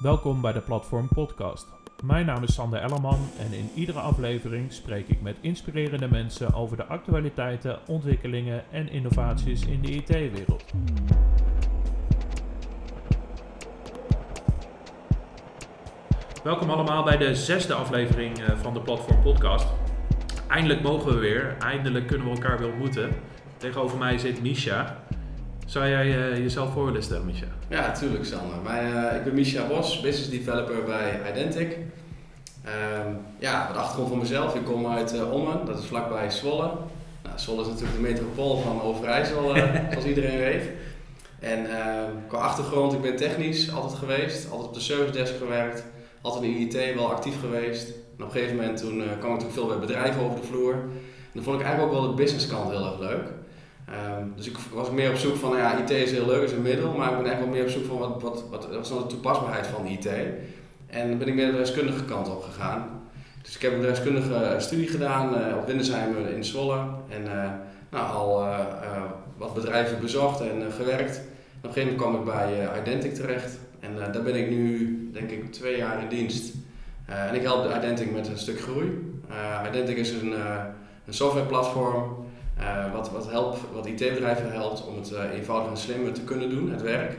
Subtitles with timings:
[0.00, 1.66] Welkom bij de Platform Podcast.
[2.04, 6.76] Mijn naam is Sander Ellerman en in iedere aflevering spreek ik met inspirerende mensen over
[6.76, 10.64] de actualiteiten, ontwikkelingen en innovaties in de IT-wereld.
[16.42, 19.66] Welkom allemaal bij de zesde aflevering eh, van de Platform Podcast.
[20.48, 23.10] Eindelijk mogen we weer, eindelijk kunnen we elkaar weer ontmoeten.
[23.56, 25.04] Tegenover mij zit Misha.
[25.70, 27.46] Zou jij uh, jezelf voor willen stellen, Misha?
[27.68, 28.56] Ja, natuurlijk Sander.
[28.64, 31.76] Mijn, uh, ik ben Misha Bos, business developer bij Identic.
[31.76, 34.54] Um, ja, wat achtergrond van mezelf.
[34.54, 36.70] Ik kom uit uh, Ommen, dat is vlakbij Zwolle.
[37.22, 39.54] Nou, Zwolle is natuurlijk de metropool van Overijssel,
[39.90, 40.62] zoals iedereen weet.
[41.38, 45.84] En ehm, qua achtergrond, ik ben technisch altijd geweest, altijd op de service desk gewerkt,
[46.20, 47.88] altijd in IT wel actief geweest.
[47.88, 50.72] En op een gegeven moment toen, kwam ik natuurlijk veel bij bedrijven over de vloer.
[50.72, 50.90] En
[51.32, 53.39] dan vond ik eigenlijk ook wel de businesskant heel erg leuk.
[53.90, 56.62] Um, dus ik was meer op zoek van, ja, IT is heel leuk, is een
[56.62, 58.88] middel, maar ik ben eigenlijk wel meer op zoek van wat, wat, wat, wat is
[58.88, 60.06] de toepasbaarheid van IT.
[60.86, 63.02] En dan ben ik meer de deskundige kant op gegaan.
[63.42, 67.50] Dus ik heb een deskundige studie gedaan uh, op Windesheimer in Zwolle en uh,
[67.90, 68.46] nou, al
[69.36, 71.20] wat bedrijven bezocht en gewerkt.
[71.56, 75.30] Op een gegeven moment kwam ik bij Identic terecht en daar ben ik nu, denk
[75.30, 76.54] ik, twee jaar in dienst.
[77.06, 79.18] en ik help Identic met een stuk groei.
[79.68, 80.32] Identic is een,
[81.06, 82.19] een softwareplatform
[82.60, 86.50] uh, wat, wat, helpt, wat IT-bedrijven helpt om het uh, eenvoudiger en slimmer te kunnen
[86.50, 87.18] doen, het werk.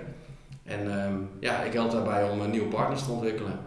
[0.64, 3.60] En um, ja, ik help daarbij om uh, nieuwe partners te ontwikkelen.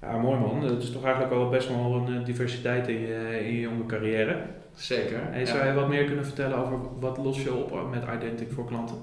[0.00, 0.68] Ja, mooi man.
[0.68, 4.38] Dat is toch eigenlijk al best wel een diversiteit in je, in je jonge carrière.
[4.74, 5.20] Zeker.
[5.32, 8.66] En zou je wat meer kunnen vertellen over wat los je op met Identic voor
[8.66, 8.96] klanten?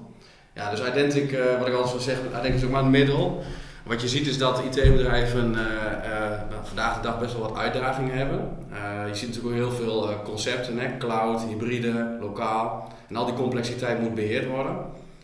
[0.54, 3.42] Ja, dus Identic, wat ik altijd zo zeg, Identic is ook maar een middel.
[3.84, 8.16] Wat je ziet is dat IT-bedrijven uh, uh, vandaag de dag best wel wat uitdagingen
[8.16, 8.56] hebben.
[8.72, 10.96] Uh, je ziet natuurlijk heel veel concepten, hè?
[10.96, 12.92] cloud, hybride, lokaal.
[13.08, 14.76] En al die complexiteit moet beheerd worden.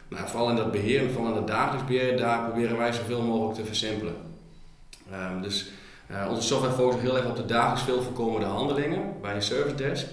[0.08, 3.54] Nou, vooral in dat beheer, vooral in het dagelijks beheer, daar proberen wij zoveel mogelijk
[3.54, 4.14] te versimpelen.
[5.12, 5.70] Um, dus
[6.28, 10.06] onze software focust heel erg op de dagelijks veel voorkomende handelingen bij een service desk.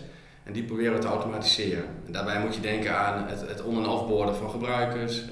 [0.44, 1.86] En die proberen we te automatiseren.
[2.06, 5.24] En daarbij moet je denken aan het, het on- en offboarden van gebruikers.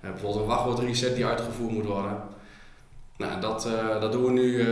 [0.00, 2.36] bijvoorbeeld een wachtwoord reset die uitgevoerd moet worden.
[3.18, 4.52] Nou, dat, uh, dat doen we nu.
[4.52, 4.66] Uh,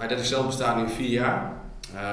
[0.00, 1.52] uh, dus zelf bestaat nu vier jaar.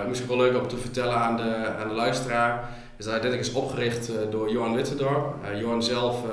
[0.07, 2.69] misschien wel leuk om te vertellen aan de, aan de luisteraar.
[2.97, 5.35] Is dat Identity is opgericht door Johan Witterdorp.
[5.55, 6.23] Johan zelf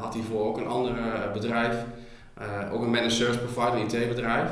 [0.00, 0.92] had hiervoor ook een ander
[1.32, 1.74] bedrijf.
[2.72, 4.50] ook een managed service provider, een IT-bedrijf.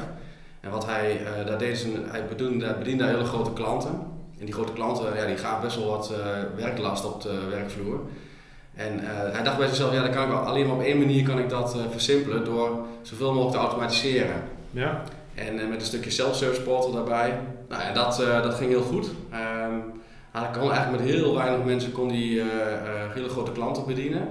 [0.60, 3.91] En wat hij daar deed, is hij bediende, bediende hele grote klanten.
[4.38, 6.12] En die grote klanten ja, die gaven best wel wat
[6.56, 8.00] werklast op de werkvloer.
[8.86, 11.22] En uh, hij dacht bij zichzelf, ja, dan kan ik alleen maar op één manier
[11.22, 14.42] kan ik dat uh, versimpelen door zoveel mogelijk te automatiseren.
[14.70, 15.02] Ja.
[15.34, 17.38] En uh, met een stukje self-service portal daarbij.
[17.68, 19.06] Nou, en dat, dat ging heel goed.
[19.06, 19.92] Um,
[20.30, 22.42] hij kon eigenlijk met heel weinig mensen kon die,
[23.14, 24.28] hele grote klanten bedienen.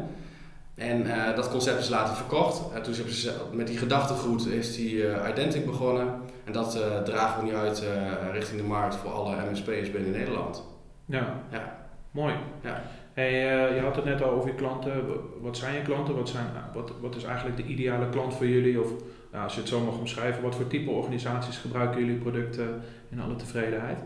[0.75, 1.05] En
[1.35, 2.73] dat concept is later verkocht.
[2.73, 6.07] En toen hebben ze met die gedachtegoed is die Identic begonnen.
[6.43, 7.83] En dat dragen we nu uit
[8.31, 10.63] richting de markt voor alle MSP's binnen Nederland.
[11.05, 11.77] Ja, ja.
[12.11, 12.33] mooi.
[12.61, 12.81] Ja.
[13.13, 15.05] Hey, uh, je had het net al over je klanten.
[15.41, 16.15] Wat zijn je klanten?
[16.15, 18.81] Wat, zijn, wat, wat is eigenlijk de ideale klant voor jullie?
[18.81, 18.89] Of
[19.31, 23.19] nou, als je het zo mag omschrijven, wat voor type organisaties gebruiken jullie producten in
[23.19, 23.97] alle tevredenheid?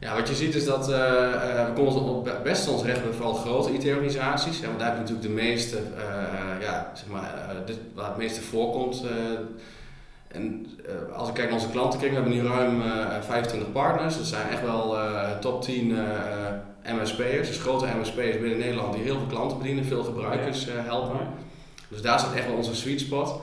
[0.00, 0.96] Ja, wat je ziet is dat uh,
[1.66, 4.60] we komen best ons recht bij vooral grote IT-organisaties.
[4.60, 5.78] Want daar heb je natuurlijk de meeste,
[6.60, 9.04] ja, zeg maar, dit, waar het meeste voorkomt.
[10.28, 10.66] En
[11.14, 12.82] als ik kijk naar onze klantenkring, we hebben nu ruim
[13.22, 14.16] 25 partners.
[14.16, 14.96] Dat zijn echt wel
[15.40, 15.96] top 10
[17.00, 21.20] MSP'ers, dus grote MSP'ers binnen Nederland die heel veel klanten bedienen, veel gebruikers helpen.
[21.88, 23.40] Dus daar zit echt wel onze sweet spot.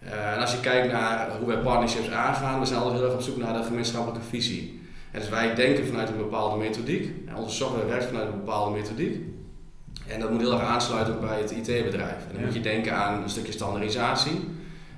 [0.00, 3.22] En als je kijkt naar hoe wij partnerships aangaan, we zijn altijd heel erg op
[3.22, 4.80] zoek naar de gemeenschappelijke visie.
[5.10, 7.10] En dus wij denken vanuit een bepaalde methodiek.
[7.26, 9.20] En onze software werkt vanuit een bepaalde methodiek.
[10.06, 12.16] En dat moet heel erg aansluiten bij het IT-bedrijf.
[12.28, 12.44] En dan ja.
[12.44, 14.40] moet je denken aan een stukje standaardisatie.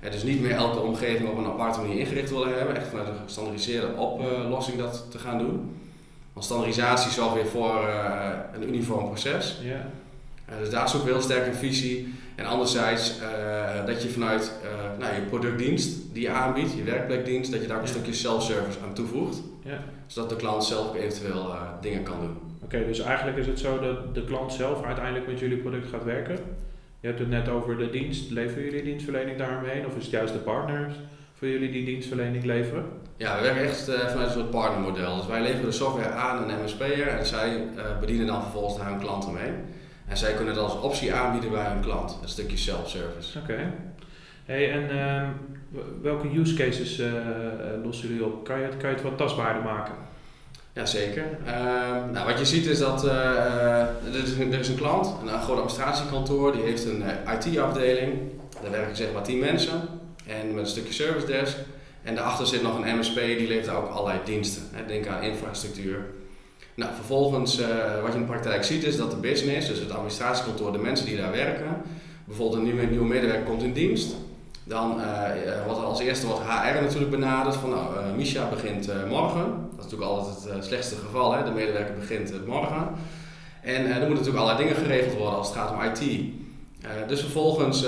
[0.05, 3.09] En dus niet meer elke omgeving op een aparte manier ingericht willen hebben, echt vanuit
[3.09, 5.77] een gestandaardiseerde oplossing dat te gaan doen.
[6.33, 9.61] Want standaardisatie zorgt weer voor uh, een uniform proces.
[9.65, 12.15] Uh, dus daar zoeken we heel sterk een visie.
[12.35, 14.53] En anderzijds uh, dat je vanuit
[14.99, 18.79] nou, je productdienst die je aanbiedt, je werkplekdienst, dat je daar ook een stukje self-service
[18.85, 19.43] aan toevoegt.
[20.07, 22.37] Zodat de klant zelf eventueel dingen kan doen.
[22.63, 25.89] Oké, okay, dus eigenlijk is het zo dat de klant zelf uiteindelijk met jullie product
[25.89, 26.39] gaat werken.
[27.05, 28.31] Je hebt het net over de dienst.
[28.31, 29.87] Leveren jullie dienstverlening daaromheen?
[29.87, 30.95] Of is het juist de partners
[31.35, 32.85] voor jullie die dienstverlening leveren?
[33.17, 35.17] Ja, we werken echt uh, vanuit een soort partnermodel.
[35.17, 38.99] Dus wij leveren de software aan een MSP'er en zij uh, bedienen dan vervolgens hun
[38.99, 39.51] klanten mee.
[40.07, 43.39] En zij kunnen dat als optie aanbieden bij hun klant, een stukje self-service.
[43.39, 43.53] Oké.
[43.53, 43.73] Okay.
[44.45, 45.29] Hey, en uh,
[46.03, 47.03] welke use cases
[47.83, 48.45] lossen jullie op?
[48.45, 49.95] Kan je, het, kan je het wat tastbaarder maken?
[50.75, 51.39] Jazeker.
[51.47, 55.29] Ehm, nou, wat je ziet is dat er is, een, er, is, een klant, een
[55.29, 57.03] groot administratiekantoor, die heeft een
[57.39, 58.13] IT-afdeling.
[58.63, 59.81] Daar werken zeg maar 10 mensen.
[60.27, 61.57] en met een stukje service desk.
[62.03, 64.63] En daarachter zit nog een MSP die levert ook allerlei diensten.
[64.73, 64.87] Hè.
[64.87, 66.05] Denk aan infrastructuur.
[66.75, 67.67] Nou, vervolgens, uh,
[68.03, 71.07] wat je in de praktijk ziet, is dat de business, dus het administratiekantoor, de mensen
[71.07, 71.83] die daar werken,
[72.25, 74.15] bijvoorbeeld een nieuwe, nieuwe medewerker komt in dienst.
[74.65, 79.43] Dan uh, wordt als eerste wordt HR natuurlijk benaderd van nou, uh, Misha begint morgen.
[79.77, 81.45] Dat is natuurlijk altijd het slechtste geval, hè?
[81.45, 82.89] de medewerker begint morgen.
[83.63, 86.23] En er moeten natuurlijk allerlei dingen geregeld worden als het gaat om IT.
[87.09, 87.85] dus vervolgens,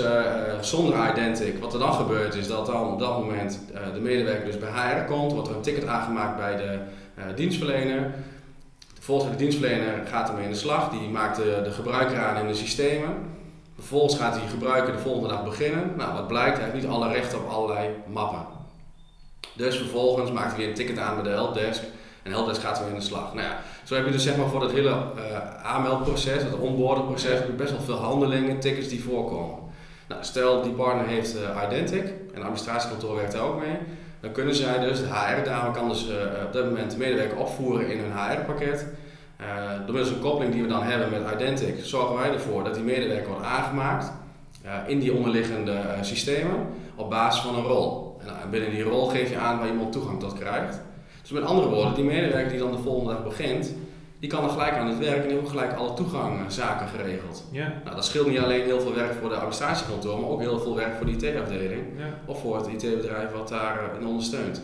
[0.61, 3.59] zonder Identic, wat er dan gebeurt is dat dan op dat moment
[3.93, 6.79] de medewerker dus bij HR komt, wordt er een ticket aangemaakt bij de
[7.35, 8.13] dienstverlener.
[8.93, 12.47] Vervolgens de dienstverlener gaat ermee in de slag, die maakt de, de gebruiker aan in
[12.47, 13.13] de systemen.
[13.77, 15.93] Vervolgens gaat hij gebruiker de volgende dag beginnen.
[15.97, 18.45] Nou, wat blijkt, hij heeft niet alle rechten op allerlei mappen.
[19.53, 21.83] Dus vervolgens maakt hij weer een ticket aan bij de helpdesk
[22.23, 23.33] en helpdesk gaat weer in de slag.
[23.33, 27.55] Nou ja, zo heb je dus zeg maar voor het hele uh, aanmeldproces, het onboardingproces,
[27.55, 29.59] best wel veel handelingen, tickets die voorkomen.
[30.07, 33.77] Nou, stel die partner heeft uh, Identic en het administratiekantoor werkt daar ook mee.
[34.19, 37.91] Dan kunnen zij dus, de HR-dame kan dus uh, op dat moment de medewerker opvoeren
[37.91, 38.85] in hun HR-pakket.
[39.41, 39.45] Uh,
[39.85, 42.83] door middels een koppeling die we dan hebben met Identic, zorgen wij ervoor dat die
[42.83, 44.11] medewerker wordt aangemaakt
[44.65, 48.17] uh, in die onderliggende uh, systemen op basis van een rol.
[48.43, 50.81] En binnen die rol geef je aan waar iemand toegang tot krijgt.
[51.21, 53.73] Dus met andere woorden, die medewerker die dan de volgende dag begint,
[54.19, 57.43] die kan dan gelijk aan het werk en die heeft gelijk alle toegangzaken geregeld.
[57.51, 57.73] Ja.
[57.83, 60.75] Nou, dat scheelt niet alleen heel veel werk voor de administratiekantoor, maar ook heel veel
[60.75, 62.05] werk voor de IT-afdeling ja.
[62.25, 64.61] of voor het IT-bedrijf wat daarin ondersteunt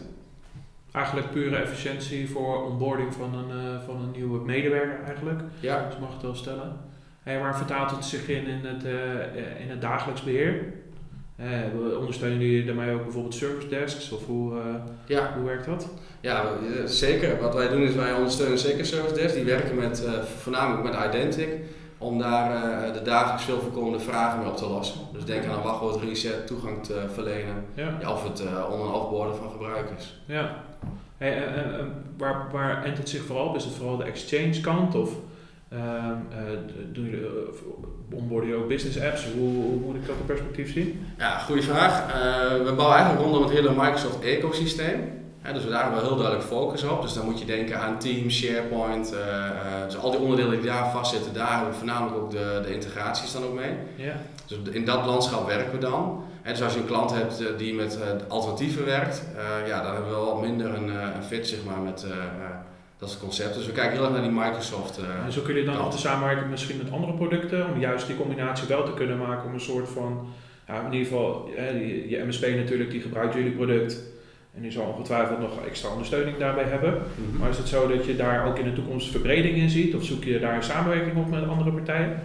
[0.94, 5.42] eigenlijk pure efficiëntie voor onboarding van een, uh, van een nieuwe medewerker eigenlijk.
[5.60, 5.86] Ja.
[5.90, 6.78] Dus mag ik het wel stellen.
[7.24, 10.74] Hey, waar vertaalt het zich in in het, uh, in het dagelijks beheer?
[11.40, 14.54] Uh, ondersteunen jullie daarmee ook bijvoorbeeld service desks of hoe,
[15.06, 15.34] ja.
[15.36, 15.90] hoe werkt dat?
[16.20, 16.44] Ja,
[16.86, 17.40] zeker.
[17.40, 19.34] Wat wij doen is wij ondersteunen zeker service desks.
[19.34, 20.08] Die werken met,
[20.40, 21.50] voornamelijk met Identic
[22.04, 25.00] om daar de dagelijks veel voorkomende vragen mee op te lossen.
[25.14, 28.12] Dus denk aan een wachtwoord reset, toegang te verlenen ja.
[28.12, 28.42] of het
[28.72, 30.14] onder- en offboarden van gebruikers.
[30.26, 30.56] Ja.
[31.18, 33.56] Hey, en, en, waar, waar endt het zich vooral op?
[33.56, 35.10] Is het vooral de exchange kant of
[35.74, 35.80] uh,
[36.98, 37.28] uh, uh,
[38.12, 39.26] onboarden jullie ook business apps?
[39.38, 41.06] Hoe, hoe, moet ik dat in perspectief zien?
[41.18, 42.06] Ja, goede vraag.
[42.64, 45.23] we bouwen eigenlijk rondom het hele Microsoft ecosysteem.
[45.54, 47.02] Dus we daar hebben we heel duidelijk focus op.
[47.02, 49.14] Dus dan moet je denken aan Teams, SharePoint.
[49.86, 53.32] dus al die onderdelen die daar vastzitten, daar hebben we voornamelijk ook de, de integraties
[53.32, 53.72] dan ook mee.
[53.96, 54.16] Yeah.
[54.46, 56.24] Dus in dat landschap werken we dan.
[56.44, 59.82] En dus als je een klant hebt eh, die met eh, alternatieven werkt, eh, ja,
[59.84, 62.06] dan hebben we wel minder een, een fit zeg maar, met
[62.98, 63.54] dat concept.
[63.54, 65.00] Dus we kijken heel erg naar die Microsoft.
[65.26, 68.68] en zo kun je dan altijd samenwerken misschien met andere producten, om juist die combinatie
[68.68, 70.28] wel te kunnen maken om een soort van,
[70.68, 74.13] ja, in ieder geval, je, je MSP natuurlijk, die gebruikt jullie product.
[74.56, 77.02] En die zal ongetwijfeld nog extra ondersteuning daarbij hebben.
[77.16, 77.40] Mhm.
[77.40, 79.96] Maar is het zo dat je daar ook in de toekomst verbreding in ziet?
[79.96, 82.20] Of zoek je daar samenwerking op met andere partijen?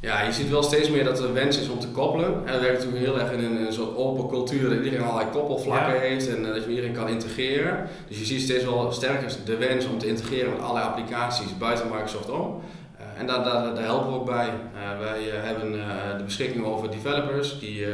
[0.00, 2.46] Ja, je ziet wel steeds meer dat er wens is om te koppelen.
[2.46, 5.30] En dat werkt natuurlijk heel erg in een, een soort open cultuur dat iedereen allerlei
[5.30, 7.88] koppelvlakken heeft en uh, dat je iedereen kan integreren.
[8.08, 11.88] Dus je ziet steeds wel sterker de wens om te integreren met allerlei applicaties buiten
[11.88, 12.60] Microsoft om.
[13.00, 14.48] Uh, en daar, daar, daar, helpen we ook bij.
[14.48, 15.72] Uh, wij hebben
[16.18, 17.86] de beschikking over developers die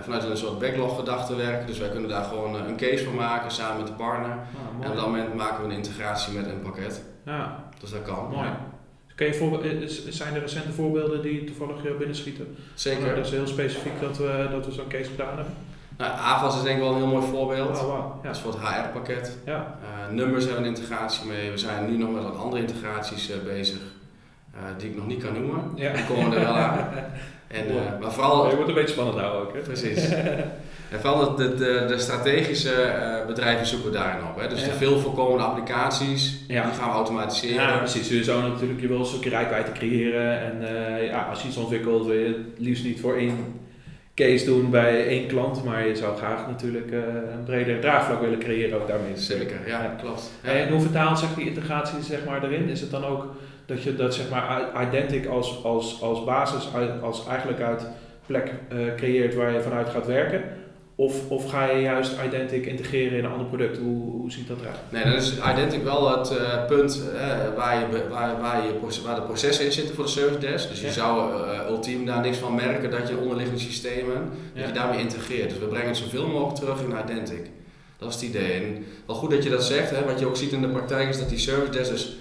[0.00, 1.66] vanuit een soort backlog gedachte werken.
[1.66, 4.30] Dus wij kunnen daar gewoon een case van maken samen met de partner.
[4.30, 7.02] Ah, en op dat moment maken we een integratie met een pakket.
[7.24, 7.64] Ja.
[7.80, 8.28] Dus dat kan.
[8.30, 8.48] Mooi.
[9.16, 12.56] je zijn er recente voorbeelden die toevallig binnenschieten?
[12.74, 13.14] Zeker.
[13.14, 15.54] dat is heel specifiek dat we, dat we zo'n case gedaan hebben.
[15.98, 17.78] Nou, AVAS is denk ik wel een heel mooi voorbeeld.
[17.78, 18.14] Oh, wow.
[18.22, 18.28] ja.
[18.28, 19.38] Dat is voor het HR-pakket.
[19.44, 19.78] Ja.
[19.82, 21.50] Uh, numbers hebben een integratie mee.
[21.50, 23.78] We zijn nu nog met wat andere integraties uh, bezig.
[24.54, 25.72] Uh, die ik nog niet kan noemen.
[25.74, 25.92] Ja.
[25.92, 26.78] Die komen er wel aan.
[27.52, 27.64] En,
[28.00, 28.48] maar vooral...
[28.48, 29.54] Je wordt een beetje spannend houden ook.
[29.54, 29.60] Hè?
[29.60, 30.08] Precies.
[30.92, 34.40] En vooral de, de, de strategische uh, bedrijven zoeken daarin op.
[34.40, 34.48] Hè.
[34.48, 36.64] Dus de veel voorkomende applicaties, ja.
[36.64, 37.54] die gaan we automatiseren.
[37.54, 38.08] Ja, precies.
[38.08, 40.40] Je zou natuurlijk je wel een stukje rijkwijde creëren.
[40.40, 43.60] En uh, ja, als je iets ontwikkelt, wil je het liefst niet voor één
[44.14, 45.64] case doen bij één klant.
[45.64, 46.98] Maar je zou graag natuurlijk uh,
[47.32, 49.16] een breder draagvlak willen creëren ook daarmee.
[49.16, 49.94] Zeker, ja, ja.
[50.00, 50.30] klopt.
[50.42, 52.68] En hoe vertaalt zich die integratie zeg maar, erin?
[52.68, 53.34] Is het dan ook
[53.66, 56.68] dat je dat zeg maar identic als, als, als basis,
[57.02, 57.86] als eigenlijk uit
[58.26, 58.52] plek
[58.96, 60.42] creëert waar je vanuit gaat werken?
[60.94, 63.78] Of, of ga je juist Identic integreren in een ander product?
[63.78, 64.76] Hoe, hoe ziet dat eruit?
[64.88, 69.14] Nee, dan is Identic wel het uh, punt uh, waar, je, waar, waar, je, waar
[69.14, 70.68] de processen in zitten voor de service desk.
[70.68, 71.32] Dus je zou
[71.68, 75.48] ultiem daar niks van merken dat je onderliggende systemen, dat je daarmee integreert.
[75.48, 77.50] Dus we brengen het zoveel mogelijk terug in Identic.
[77.98, 78.52] Dat is het idee.
[78.52, 79.90] En wel goed dat je dat zegt.
[79.90, 80.04] Hè.
[80.04, 82.16] Wat je ook ziet in de praktijk is dat die service desk dus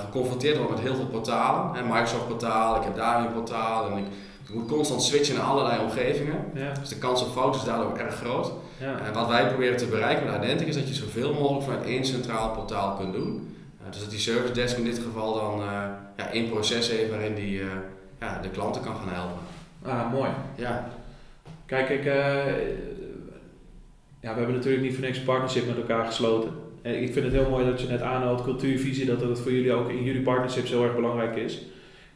[0.00, 1.74] geconfronteerd wordt met heel veel portalen.
[1.74, 1.82] Hè.
[1.82, 4.04] Microsoft portaal, ik heb daar een portaal en ik
[4.52, 6.44] moet constant switchen naar allerlei omgevingen.
[6.54, 6.72] Ja.
[6.80, 8.52] Dus de kans op fouten is daardoor erg groot.
[8.78, 8.98] Ja.
[9.06, 12.06] En wat wij proberen te bereiken met Identic is dat je zoveel mogelijk vanuit één
[12.06, 13.56] centraal portaal kunt doen.
[13.80, 15.66] Uh, dus dat die service desk in dit geval dan uh,
[16.16, 17.62] ja, één proces heeft waarin die
[18.20, 19.38] ja, de klanten kan gaan helpen.
[19.84, 20.30] Ah, mooi.
[20.54, 20.88] Ja.
[21.66, 22.04] Kijk, ik,
[24.20, 26.50] ja, we hebben natuurlijk niet voor niks partnership met elkaar gesloten.
[26.82, 29.72] En ik vind het heel mooi dat je net aanhaalt, cultuurvisie, dat dat voor jullie
[29.72, 31.54] ook in jullie partnerships heel erg belangrijk is.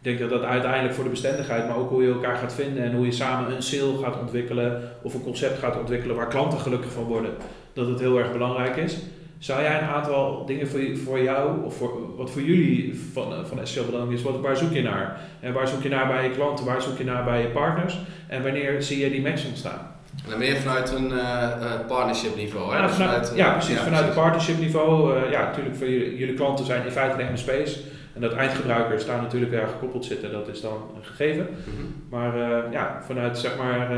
[0.05, 2.83] Ik denk dat dat uiteindelijk voor de bestendigheid, maar ook hoe je elkaar gaat vinden
[2.83, 6.59] en hoe je samen een sale gaat ontwikkelen of een concept gaat ontwikkelen waar klanten
[6.59, 7.31] gelukkig van worden,
[7.73, 8.99] dat het heel erg belangrijk is.
[9.39, 13.61] Zou jij een aantal dingen voor, voor jou, of voor, wat voor jullie van, van
[13.61, 15.21] essentieel belangrijk is, wat, waar zoek je naar?
[15.41, 17.99] En waar zoek je naar bij je klanten, waar zoek je naar bij je partners?
[18.27, 19.94] En wanneer zie je die match ontstaan?
[20.33, 21.50] En meer vanuit een uh,
[21.87, 22.73] partnership niveau.
[22.73, 22.78] Hè?
[22.78, 23.78] Ja, dus vanuit, ja, precies.
[23.78, 25.19] vanuit het partnership niveau.
[25.19, 27.81] Uh, ja, natuurlijk, voor jullie, jullie klanten zijn in feite de space.
[28.14, 31.47] En dat eindgebruikers daar natuurlijk weer gekoppeld zitten, dat is dan een gegeven.
[31.50, 32.07] Mm -hmm.
[32.11, 32.37] Maar
[32.73, 33.88] ja, vanuit zeg maar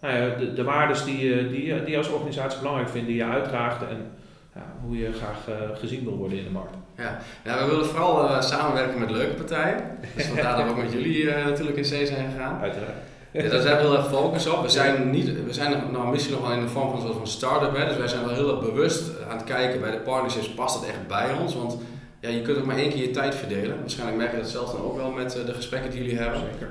[0.00, 3.24] nou ja, de, de waardes die, die, die je als organisatie belangrijk vindt, die je
[3.24, 4.10] uitdraagt en
[4.54, 5.38] ja, hoe je graag
[5.78, 6.74] gezien wil worden in de markt.
[6.96, 9.98] Ja, ja we willen vooral samenwerken met leuke partijen.
[10.16, 12.60] Dus vandaar dat we ook met jullie natuurlijk in zee zijn gegaan.
[12.60, 13.09] Uiteraard.
[13.32, 14.62] Ja, daar zijn we heel erg gefocust op.
[14.62, 17.76] We zijn, niet, we zijn nou, misschien nog wel in de vorm van van start-up.
[17.76, 17.86] Hè.
[17.86, 20.88] Dus wij zijn wel heel erg bewust aan het kijken bij de partnerships, past dat
[20.88, 21.54] echt bij ons?
[21.54, 21.76] Want
[22.20, 23.80] ja, je kunt ook maar één keer je tijd verdelen.
[23.80, 26.40] Waarschijnlijk merk je dat zelf dan ook wel met de gesprekken die jullie hebben.
[26.40, 26.70] Zeker.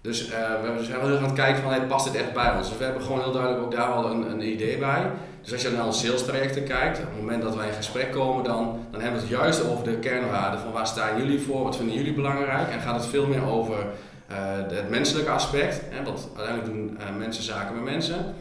[0.00, 2.32] Dus uh, we zijn wel heel erg aan het kijken van, hey, past dit echt
[2.32, 2.68] bij ons?
[2.68, 5.10] Dus we hebben gewoon heel duidelijk ook daar wel een, een idee bij.
[5.42, 8.12] Dus als je naar onze sales trajecten kijkt, op het moment dat wij in gesprek
[8.12, 11.62] komen, dan, dan hebben we het juist over de kernwaarden van waar staan jullie voor,
[11.62, 13.76] wat vinden jullie belangrijk en gaat het veel meer over
[14.68, 18.34] het menselijke aspect, hè, want uiteindelijk doen uh, mensen zaken met mensen.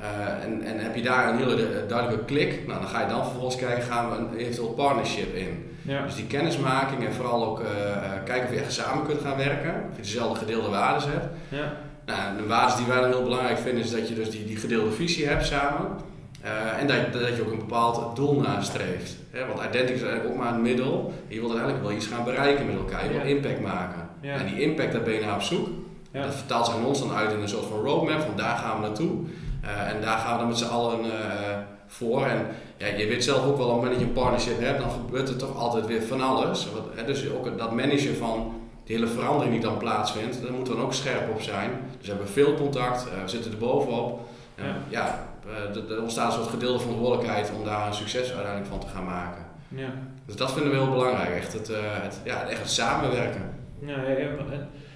[0.00, 3.24] Uh, en, en heb je daar een hele duidelijke klik, nou, dan ga je dan
[3.24, 5.76] vervolgens kijken, gaan we een eventueel partnership in.
[5.82, 6.02] Ja.
[6.04, 7.62] Dus die kennismaking en vooral ook
[8.24, 11.26] kijken of je echt samen kunt gaan werken, of je dezelfde gedeelde waarden hebt.
[11.48, 11.72] Ja.
[12.06, 14.56] Nou, de waarden die wij dan heel belangrijk vinden is dat je dus die, die
[14.56, 15.86] gedeelde visie hebt samen.
[16.44, 19.16] Uh, en dat, dat je ook een bepaald doel nastreeft.
[19.30, 19.46] Hè?
[19.46, 21.12] Want identity is eigenlijk ook maar een middel.
[21.28, 23.04] Je wilt uiteindelijk wel iets gaan bereiken met elkaar.
[23.04, 23.24] Je wil Ja.
[23.26, 24.08] impact maken.
[24.20, 24.34] Ja.
[24.34, 25.68] En die impact, daar ben je naar op zoek.
[26.12, 26.22] Ja.
[26.22, 28.20] Dat vertaalt zich aan ons dan uit in een soort van roadmap.
[28.20, 29.10] Van daar gaan we naartoe.
[29.64, 31.12] Uh, en daar gaan we dan met z'n allen uh,
[31.86, 32.26] voor.
[32.26, 32.46] En
[32.76, 34.90] ja, je weet zelf ook wel, op het moment dat je een partnership hebt, dan
[34.90, 36.68] gebeurt er toch altijd weer van alles.
[36.72, 37.04] Wat, hè?
[37.04, 40.88] Dus ook dat managen van die hele verandering die dan plaatsvindt, daar moeten we dan
[40.88, 41.70] ook scherp op zijn.
[41.98, 44.20] Dus we hebben veel contact, we zitten er bovenop.
[44.56, 44.76] Ja.
[44.88, 45.28] ja
[45.88, 49.44] er ontstaat een soort gedeelde verantwoordelijkheid om daar een succes uiteindelijk van te gaan maken.
[49.68, 49.88] Ja.
[50.26, 53.59] Dus dat vinden we heel belangrijk, echt het, het, ja, echt het samenwerken.
[53.86, 54.40] Ja, je hebt,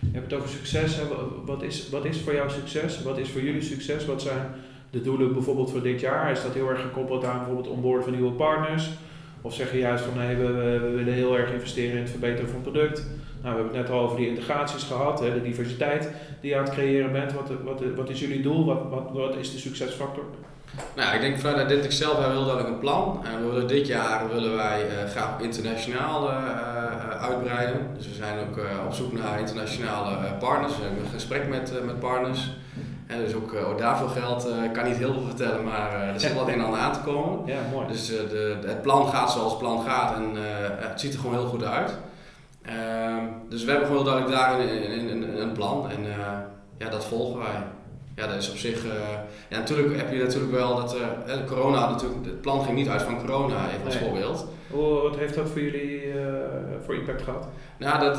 [0.01, 0.99] je hebt het over succes.
[1.45, 3.03] Wat, is, wat is voor jou succes?
[3.03, 4.07] Wat is voor jullie succes?
[4.07, 4.47] Wat zijn
[4.91, 6.31] de doelen bijvoorbeeld voor dit jaar?
[6.31, 8.91] Is dat heel erg gekoppeld aan bijvoorbeeld onboard van nieuwe partners?
[9.41, 12.61] Of zeg je juist van nee, we, willen heel erg investeren in het verbeteren van
[12.61, 13.07] het product?
[13.43, 16.11] Nou, we hebben het net al over die integraties gehad, de diversiteit
[16.41, 17.33] die je aan het creëren bent.
[17.33, 18.65] Wat, wat, wat is jullie doel?
[18.65, 20.25] Wat, wat, wat is de succesfactor?
[20.95, 23.25] Nou, ik denk vanuit Identic zelf hebben we heel duidelijk een plan.
[23.25, 27.81] En we willen dit jaar willen wij uh, graag internationaal uh, uh, uitbreiden.
[27.97, 30.77] Dus we zijn ook op zoek naar internationale partners.
[30.77, 32.51] We hebben een gesprek met, met partners.
[33.07, 36.35] En dus ook, ook daarvoor geldt, ik kan niet heel veel vertellen, maar er zit
[36.35, 37.47] wat een en ander aan te komen.
[37.47, 37.87] Ja, mooi.
[37.87, 38.27] Dus de,
[38.63, 40.31] de, het plan gaat zoals het plan gaat en
[40.89, 41.99] het ziet er gewoon heel goed uit.
[42.67, 42.73] Uh,
[43.49, 46.07] dus we hebben gewoon duidelijk daar een, een, een plan en
[46.79, 47.63] ja, dat volgen wij.
[48.17, 48.85] Ja, dat is op zich.
[48.85, 48.93] Uh,
[49.49, 53.03] ja, natuurlijk heb je natuurlijk wel dat uh, corona, natuurlijk, het plan ging niet uit
[53.03, 54.05] van corona, even als Nee.
[54.05, 54.47] voorbeeld.
[54.71, 56.03] Hoe, wat heeft dat voor jullie
[56.85, 57.49] voor impact gehad?
[57.79, 58.19] Nou, dat,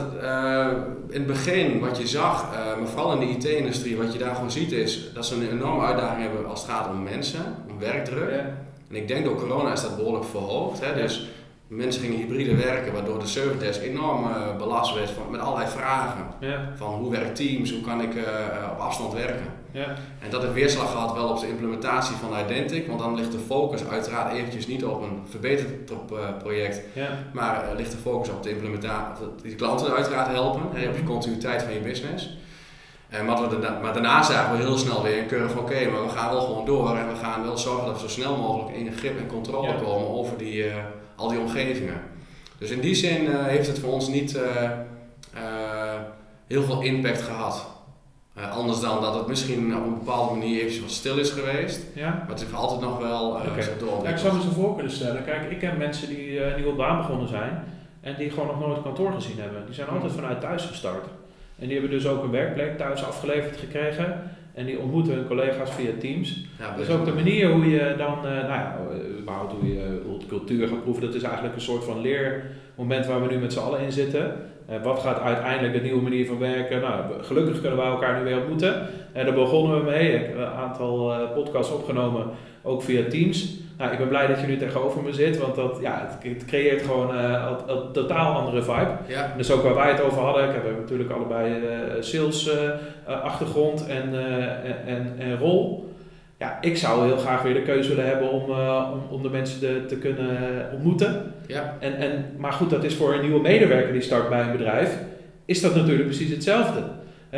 [1.09, 4.51] in het begin wat je zag, maar vooral in de IT-industrie, wat je daar gewoon
[4.51, 8.29] ziet is dat ze een enorme uitdaging hebben als het gaat om mensen, om werkdruk.
[8.31, 8.57] Ja.
[8.89, 10.79] En ik denk door corona is dat behoorlijk verhoogd.
[10.85, 11.01] Hè?
[11.01, 11.27] Dus
[11.75, 16.25] mensen gingen hybride werken, waardoor de servicedesk enorm uh, belast werd van, met allerlei vragen.
[16.39, 16.71] Ja.
[16.75, 18.23] Van hoe werkt Teams, hoe kan ik uh,
[18.71, 19.45] op afstand werken.
[19.71, 19.85] Ja.
[20.19, 23.37] En dat heeft weerslag gehad wel op de implementatie van Identic, want dan ligt de
[23.37, 25.91] focus uiteraard eventjes niet op een verbeterd
[26.39, 27.09] project, Ja.
[27.33, 31.03] maar uh, ligt de focus op de implementatie, die klanten uiteraard helpen, hè, op je
[31.03, 32.37] continuïteit van je business.
[33.09, 35.71] En wat we daarna, maar daarna zagen we heel snel weer een curve van oké,
[35.71, 38.07] okay, maar we gaan wel gewoon door en we gaan wel zorgen dat we zo
[38.07, 40.63] snel mogelijk in grip en controle komen over die,
[41.15, 42.01] al die omgevingen.
[42.57, 44.41] Dus in die zin uh, heeft het voor ons niet uh,
[45.35, 46.01] uh,
[46.47, 47.67] heel veel impact gehad.
[48.37, 51.81] Uh, anders dan dat het misschien op een bepaalde manier eventjes wat stil is geweest.
[51.93, 52.09] Ja.
[52.09, 54.03] Maar het heeft altijd nog wel uh, doorontwikkeld.
[54.03, 55.23] Ja, ik zou me zo voor kunnen stellen.
[55.23, 57.63] Kijk, ik ken mensen die uh, een nieuwe baan begonnen zijn
[58.01, 59.65] en die gewoon nog nooit kantoor gezien hebben.
[59.65, 61.05] Die zijn altijd vanuit thuis gestart.
[61.59, 64.31] En die hebben dus ook een werkplek thuis afgeleverd gekregen.
[64.55, 66.45] En die ontmoeten hun collega's via Teams.
[66.59, 68.77] Ja, dus ook de manier hoe je dan, uh, nou ja,
[69.19, 73.33] überhaupt hoe je cultuur gaat proeven, dat is eigenlijk een soort van leermoment waar we
[73.33, 74.33] nu met z'n allen in zitten.
[74.69, 76.81] Uh, wat gaat uiteindelijk de nieuwe manier van werken?
[76.81, 78.87] Nou, gelukkig kunnen wij elkaar nu weer ontmoeten.
[79.13, 80.13] En daar begonnen we mee.
[80.13, 82.25] Ik heb een aantal uh, podcasts opgenomen,
[82.61, 83.57] ook via Teams.
[83.77, 86.45] Nou, ik ben blij dat je nu tegenover me zit, want dat, ja, het, het
[86.45, 88.91] creëert gewoon uh, een, een, totaal andere vibe.
[89.07, 89.33] Ja.
[89.37, 90.49] Is ook waar wij het over hadden.
[90.49, 91.67] Ik heb natuurlijk allebei uh,
[91.99, 94.13] sales uh, achtergrond en,
[94.63, 95.93] en, en, en, rol.
[96.37, 98.49] Ja, ik zou heel graag weer de keuze willen hebben om,
[98.91, 100.37] om, om de mensen de, te kunnen
[100.73, 101.33] ontmoeten.
[101.47, 101.77] Ja.
[101.79, 104.97] En, en, maar goed, dat is voor een nieuwe medewerker die start bij een bedrijf,
[105.45, 106.81] is dat natuurlijk precies hetzelfde.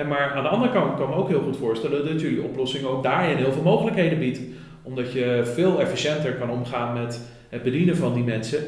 [0.08, 2.90] Maar aan de andere kant kan ik me ook heel goed voorstellen dat jullie oplossingen
[2.90, 4.40] ook daarin heel veel mogelijkheden biedt.
[4.88, 8.60] Omdat je veel efficiënter kan omgaan met het bedienen van die mensen.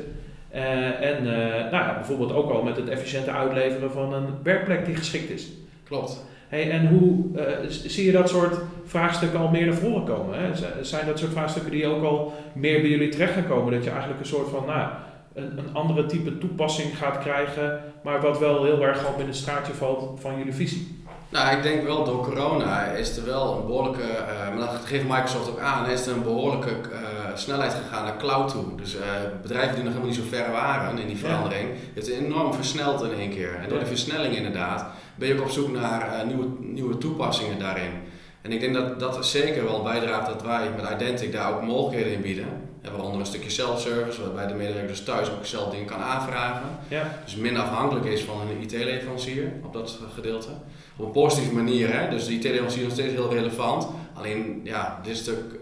[0.56, 1.32] Uh, en uh,
[1.72, 5.48] nou ja, bijvoorbeeld ook al met het efficiënte uitleveren van een werkplek die geschikt is.
[5.84, 6.26] Klopt.
[6.48, 10.40] Hey, en hoe uh, zie je dat soort vraagstukken al meer naar voren komen?
[10.40, 10.50] Hè?
[10.82, 13.74] Zijn dat soort vraagstukken die ook al meer bij jullie terecht gaan komen?
[13.74, 14.90] Dat je eigenlijk een soort van nou,
[15.34, 19.36] een, een andere type toepassing gaat krijgen, maar wat wel heel erg op in het
[19.36, 20.99] straatje valt van jullie visie?
[21.32, 25.04] Nou, ik denk wel door corona is er wel een behoorlijke, uh, maar dat geeft
[25.04, 27.00] Microsoft ook aan, is er een behoorlijke uh,
[27.36, 28.76] snelheid gegaan naar cloud toe.
[28.76, 29.02] Dus uh,
[29.42, 33.04] bedrijven die nog helemaal niet zo ver waren in die verandering, het is enorm versneld
[33.04, 33.56] in één keer.
[33.56, 37.92] En door die versnelling inderdaad ben je ook op zoek naar nieuwe, nieuwe toepassingen daarin.
[38.42, 42.14] En ik denk dat dat zeker wel bijdraagt dat wij met Identic daar ook mogelijkheden
[42.14, 42.48] in bieden.
[42.82, 46.70] En waaronder een stukje self-service, waarbij de medewerker dus thuis ook zelf dingen kan aanvragen.
[46.88, 47.20] Ja.
[47.26, 50.50] Dus minder afhankelijk is van een IT-leverancier op dat gedeelte.
[50.98, 52.10] Op een positieve manier, hè?
[52.10, 53.88] dus de IT-leverancier is nog steeds heel relevant.
[54.14, 55.60] Alleen, ja, dit stuk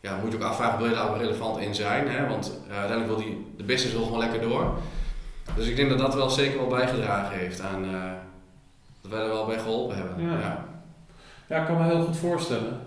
[0.00, 2.08] ja, moet je ook afvragen, wil je daar ook relevant in zijn?
[2.08, 2.28] Hè?
[2.28, 4.78] Want uh, uiteindelijk wil die, de business wil gewoon lekker door.
[5.56, 8.02] Dus ik denk dat dat wel zeker wel bijgedragen heeft aan uh,
[9.02, 10.24] dat wij er wel bij geholpen hebben.
[10.24, 10.38] Ja.
[10.38, 10.67] ja.
[11.48, 12.80] Ja, ik kan me heel goed voorstellen.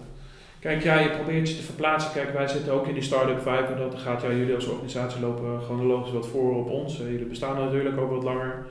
[0.59, 2.11] Kijk, ja, je probeert je te verplaatsen.
[2.11, 5.21] Kijk, wij zitten ook in die start-up vibe en dat gaat ja, jullie als organisatie
[5.21, 6.97] lopen chronologisch wat voor op ons.
[6.97, 8.65] Jullie bestaan natuurlijk ook wat langer.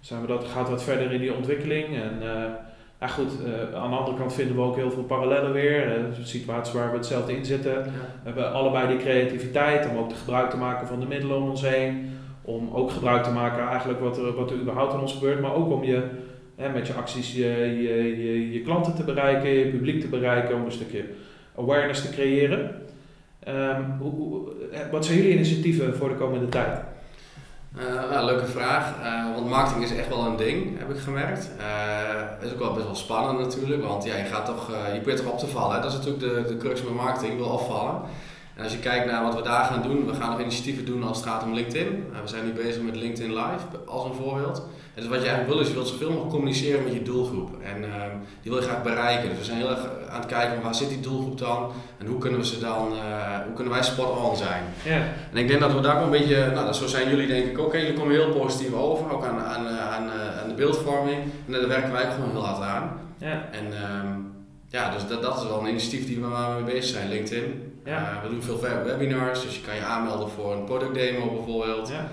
[0.00, 1.86] Zijn we dat, gaat wat verder in die ontwikkeling.
[1.86, 2.28] En uh,
[3.00, 5.98] ja, goed, uh, aan de andere kant vinden we ook heel veel parallellen weer.
[5.98, 7.72] Uh, situaties waar we hetzelfde in zitten.
[7.72, 7.84] Ja.
[7.84, 7.90] We
[8.24, 11.62] hebben allebei die creativiteit om ook te gebruik te maken van de middelen om ons
[11.62, 12.18] heen.
[12.42, 15.40] Om ook gebruik te maken eigenlijk wat er, wat er überhaupt in ons gebeurt.
[15.40, 16.08] Maar ook om je
[16.56, 17.46] Met je acties je,
[17.82, 21.04] je, je, je, klanten te bereiken, je publiek te bereiken, om een stukje
[21.58, 22.82] awareness te creëren.
[23.48, 24.52] Um, hoe, hoe,
[24.90, 26.78] wat zijn jullie initiatieven voor de komende tijd?
[28.10, 31.50] Nou, leuke vraag, uh, want marketing is echt wel een ding, heb ik gemerkt.
[32.38, 35.16] Het is ook wel best wel spannend natuurlijk, want ja, je, gaat toch, je probeert
[35.16, 35.76] toch op te vallen.
[35.76, 35.82] Hè?
[35.82, 38.00] Dat is natuurlijk de, de crux met marketing, je wil afvallen.
[38.56, 41.04] En als je kijkt naar wat we daar gaan doen, we gaan nog initiatieven doen
[41.04, 42.04] als het gaat om LinkedIn.
[42.22, 44.62] we zijn nu bezig met LinkedIn Live als een voorbeeld.
[44.94, 47.50] En dus wat je eigenlijk wil is, je wilt zoveel mogelijk communiceren met je doelgroep.
[47.62, 47.88] En uh,
[48.42, 49.28] die wil je graag bereiken.
[49.28, 52.18] Dus we zijn heel erg aan het kijken waar zit die doelgroep dan en hoe
[52.18, 54.62] kunnen we ze dan, uh, hoe kunnen wij spot on zijn.
[55.32, 57.58] En ik denk dat we daar ook een beetje, nou zo zijn jullie denk ik
[57.58, 60.10] ook, jullie komen heel positief over, ook aan, aan, aan,
[60.42, 61.18] aan de beeldvorming.
[61.46, 63.00] En daar werken wij ook gewoon heel hard aan.
[63.50, 64.32] En um,
[64.68, 67.73] ja, dus dat, dat is wel een initiatief die we mee bezig zijn, LinkedIn.
[67.84, 68.12] Ja.
[68.12, 71.88] Uh, we doen veel webinars, dus je kan je aanmelden voor een product demo bijvoorbeeld.
[71.88, 72.08] Ja.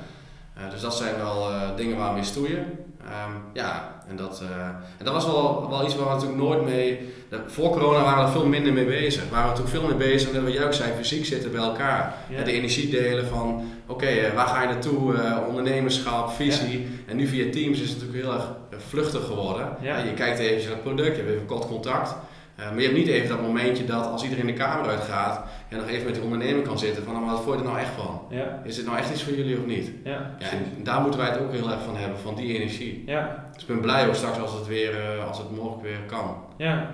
[0.57, 2.65] Uh, dus dat zijn wel uh, dingen waar we mee stoeien.
[3.05, 4.65] Um, ja, en dat, uh,
[4.97, 7.13] en dat was wel, wel iets waar we natuurlijk nooit mee.
[7.47, 9.29] Voor corona waren we er veel minder mee bezig.
[9.29, 12.13] Waren we natuurlijk veel meer bezig wat jij ook zei, fysiek zitten bij elkaar.
[12.29, 12.43] Ja.
[12.43, 15.15] De energie delen van oké, okay, waar ga je naartoe?
[15.47, 16.79] ondernemerschap, visie.
[16.79, 16.87] Ja.
[17.05, 18.51] En nu via Teams is het natuurlijk heel erg
[18.87, 19.69] vluchtig geworden.
[19.81, 19.97] Ja.
[19.97, 22.15] je kijkt even naar het product, je hebt even kort contact.
[22.61, 25.75] Uh, maar je hebt niet even dat momentje dat als iedereen de kamer uitgaat, je
[25.75, 27.93] nog even met die ondernemer kan zitten van, maar wat vond je er nou echt
[27.97, 28.21] van?
[28.29, 28.61] Ja.
[28.63, 29.91] Is dit nou echt iets voor jullie of niet?
[30.03, 33.03] Ja, ja, en daar moeten wij het ook heel erg van hebben, van die energie.
[33.05, 33.45] Ja.
[33.53, 36.35] Dus ik ben blij ook straks als het weer, uh, als het mogelijk weer kan.
[36.57, 36.89] Ja.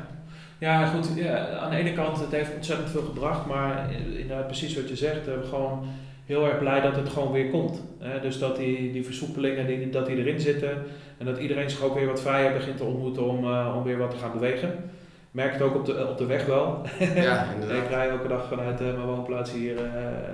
[0.60, 1.10] Ja, goed.
[1.16, 4.96] Ja, aan de ene kant, het heeft ontzettend veel gebracht, maar inderdaad precies wat je
[4.96, 5.86] zegt, we zijn gewoon
[6.26, 7.84] heel erg blij dat het gewoon weer komt.
[8.00, 8.20] Hè?
[8.20, 10.84] Dus dat die, die versoepelingen, die, dat die erin zitten
[11.18, 13.98] en dat iedereen zich ook weer wat vrijer begint te ontmoeten om, uh, om weer
[13.98, 14.90] wat te gaan bewegen
[15.38, 16.82] merk het ook op de, op de weg wel.
[17.15, 17.84] Ja, inderdaad.
[17.84, 19.82] ik rij elke dag vanuit uh, mijn woonplaats hier uh,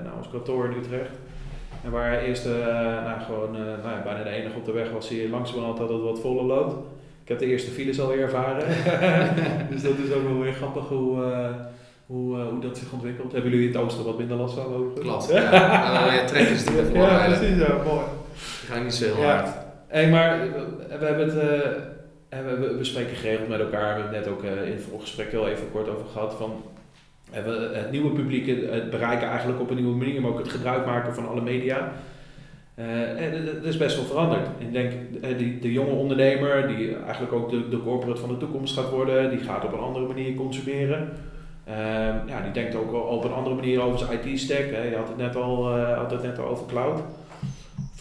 [0.04, 1.16] naar ons kantoor in Utrecht.
[1.84, 2.54] En waar eerst uh,
[3.04, 5.90] nou, gewoon nou, ja, bijna de enige op de weg was, zie je langzamerhand dat
[5.90, 6.74] het wat voller loopt.
[7.24, 8.68] Ik heb de eerste files alweer ervaren.
[9.72, 11.24] dus dat is ook wel weer grappig hoe,
[12.06, 13.32] hoe, hoe dat zich ontwikkelt.
[13.32, 14.66] Hebben jullie in het oosten wat minder last van?
[14.66, 15.00] Overigens?
[15.00, 16.14] Klopt, ja.
[16.14, 18.06] ja trekkers die ervoor Ja, precies, ja, mooi.
[18.60, 19.36] Die gaan niet zo heel ja.
[19.36, 19.50] hard.
[19.88, 20.40] Hey, maar
[21.00, 21.92] we hebben het...
[22.34, 23.96] En we, we, spreken geregeld met elkaar.
[23.96, 26.34] We hebben het net ook uh, in het voorgesprek heel even kort over gehad.
[26.34, 26.64] Van,
[27.32, 30.86] we het nieuwe publiek het bereiken eigenlijk op een nieuwe manier, maar ook het gebruik
[30.86, 31.92] maken van alle media.
[32.76, 34.48] En dat is best wel veranderd.
[34.58, 34.92] Ik denk,
[35.38, 39.30] die, de jonge ondernemer, die eigenlijk ook de, de corporate van de toekomst gaat worden,
[39.30, 41.10] die gaat op een andere manier consumeren.
[41.68, 41.76] Uh,
[42.28, 44.66] ja, die denkt ook op een andere manier over zijn IT-stack.
[44.66, 47.00] Je had het net al, uh, had het net al over cloud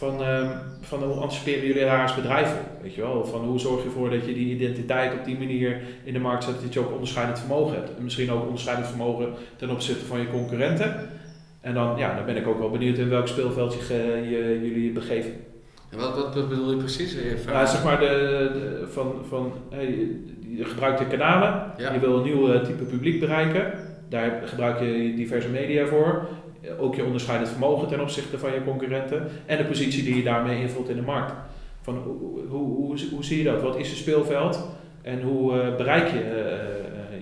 [0.03, 2.83] van, uh, van hoe anticiperen jullie daar als bedrijf op?
[2.83, 3.25] Weet je wel?
[3.27, 6.45] Van hoe zorg je ervoor dat je die identiteit op die manier in de markt
[6.45, 7.97] zet, dat je ook onderscheidend vermogen hebt.
[7.97, 11.09] En misschien ook onderscheidend vermogen ten opzichte van je concurrenten.
[11.61, 13.95] En dan, ja, dan ben ik ook wel benieuwd in welk speelveld je,
[14.31, 15.33] je jullie begeven.
[15.91, 17.17] En wat, wat, wat bedoel je precies?
[17.47, 20.09] Ja, zeg maar de, de van, van hey,
[20.57, 21.93] je gebruikt de kanalen, Ja.
[21.93, 23.73] je wil een nieuw type publiek bereiken.
[24.09, 26.29] Daar gebruik je diverse media voor.
[26.79, 29.29] Ook je onderscheidend vermogen ten opzichte van je concurrenten.
[29.47, 31.33] En de positie die je daarmee invult in de markt.
[31.83, 33.63] Van, hoe, hoe, hoe, zie je dat?
[33.63, 34.69] Wat is je speelveld?
[35.03, 36.19] En hoe bereik je,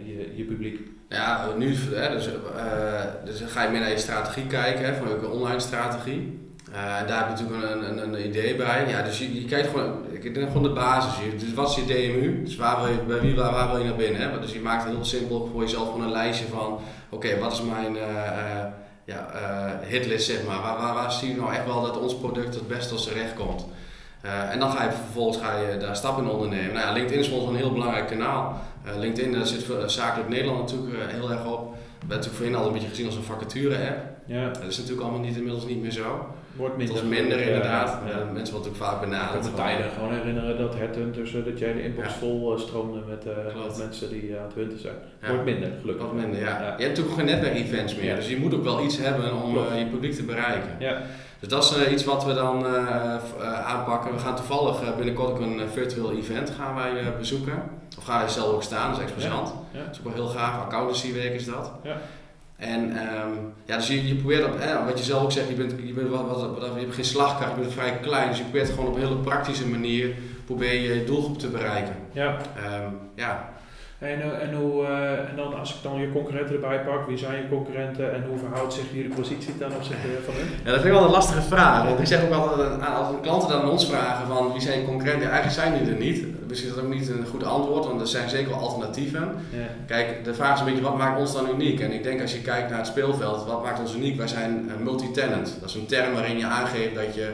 [0.05, 0.81] je je publiek?
[1.09, 2.29] Ja, nu hè, dus,
[3.25, 6.39] dus ga je meer naar je strategie kijken, hè, van je online strategie.
[6.73, 8.89] Daar heb je natuurlijk een, een, een, idee bij.
[8.89, 11.13] Ja, dus je, je kijkt gewoon, ik denk gewoon de basis.
[11.39, 12.43] Dus wat is je DMU?
[12.45, 14.21] Dus waar wil je, bij wie, waar, waar wil je naar binnen?
[14.21, 14.41] Hè?
[14.41, 17.63] Dus je maakt het heel simpel voor jezelf gewoon een lijstje van, oké, wat is
[17.63, 17.97] mijn
[19.17, 20.63] uh, ja, hitlist zeg maar?
[20.63, 23.35] Waar, waar, waar zie je nou echt wel dat ons product het beste als terecht
[23.35, 23.67] komt?
[24.51, 26.75] en dan ga je vervolgens ga je daar stappen in ondernemen.
[26.75, 28.61] Nou ja, LinkedIn is voor ons een heel belangrijk kanaal.
[28.99, 31.73] LinkedIn, daar zit zakelijk Nederland natuurlijk heel erg op.
[31.73, 33.99] We hebben natuurlijk voorheen al een beetje gezien als een vacature app.
[34.27, 34.49] Ja.
[34.49, 36.27] Dat is natuurlijk allemaal niet, inmiddels niet meer zo.
[36.57, 36.97] Wordt minder.
[36.97, 37.99] Het minder inderdaad.
[38.07, 38.25] Ja, ja.
[38.33, 39.35] Mensen worden ook vaak benaderd.
[39.35, 42.61] Ik kan me tijden gewoon herinneren dat het tussen dat jij de inbox vol uh,
[42.61, 44.95] stroomde met, uh, mensen die aan het hunten zijn.
[45.29, 46.07] Wordt minder, gelukkig.
[46.07, 46.59] Wat minder, ja.
[46.59, 49.79] Je hebt natuurlijk geen netwerkevents meer, dus je moet ook wel iets hebben om uh,
[49.79, 50.71] je publiek te bereiken.
[50.79, 51.03] Ja.
[51.39, 52.67] Dus dat is iets wat we dan
[53.65, 54.13] aanpakken.
[54.13, 57.63] We gaan toevallig binnenkort ook een virtueel event gaan wij bezoeken.
[57.99, 59.55] Of gaan wij zelf ook staan, dat is exposant.
[59.73, 59.79] Ja.
[59.85, 60.65] Dat is ook wel heel gaaf.
[60.65, 61.73] Accountancy werk is dat.
[61.83, 61.97] Ja.
[62.61, 65.55] En um, ja, dus je, je probeert op, eh, wat je zelf ook zegt, je,
[65.55, 68.39] bent, je, bent wat, wat, wat, je hebt geen slagkracht, je bent vrij klein, dus
[68.39, 71.95] je probeert gewoon op een hele praktische manier probeer je doelgroep te bereiken.
[72.13, 72.37] Ja.
[72.85, 73.49] Um, ja.
[73.99, 77.19] En, eh, en, hoe, uh, en dan als ik dan je concurrenten erbij pak, wie
[77.19, 80.47] zijn je concurrenten en hoe verhoudt zich jullie positie ten opzichte van hen?
[80.65, 81.85] Ja, dat vind ik wel een lastige vraag.
[81.85, 84.87] Want ik zeg ook altijd, als klanten dan aan ons vragen van wie zijn je
[84.87, 86.25] concurrenten, eigenlijk zijn die er niet.
[86.51, 89.35] Misschien is dat ook niet een goed antwoord, want er zijn zeker wel alternatieven.
[89.51, 89.67] Ja.
[89.87, 91.81] Kijk, de vraag is een beetje wat maakt ons dan uniek?
[91.81, 94.17] En ik denk als je kijkt naar het speelveld, wat maakt ons uniek?
[94.17, 95.57] Wij zijn multi-tenant.
[95.61, 97.29] Dat is een term waarin je aangeeft dat je